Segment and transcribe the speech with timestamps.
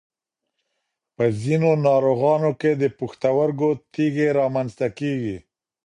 [1.15, 5.37] په ځینو ناروغانو کې د پښتورګو تېږې رامنځته کېږي.